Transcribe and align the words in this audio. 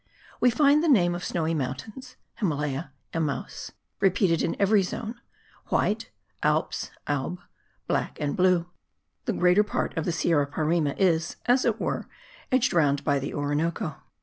We 0.39 0.49
find 0.49 0.83
the 0.83 0.87
name 0.87 1.13
of 1.13 1.23
snowy 1.23 1.53
mountains 1.53 2.15
(Himalaya, 2.37 2.91
Imaus) 3.13 3.69
repeated 3.99 4.41
in 4.41 4.55
every 4.59 4.81
zone, 4.81 5.21
white 5.67 6.09
(Alpes, 6.41 6.89
Alb), 7.05 7.37
black 7.85 8.19
and 8.19 8.35
blue. 8.35 8.65
The 9.25 9.33
greater 9.33 9.63
part 9.63 9.95
of 9.95 10.05
the 10.05 10.11
Sierra 10.11 10.47
Parime 10.47 10.95
is, 10.97 11.35
as 11.45 11.65
it 11.65 11.79
were, 11.79 12.07
edged 12.51 12.73
round 12.73 13.03
by 13.03 13.19
the 13.19 13.35
Orinoco. 13.35 13.97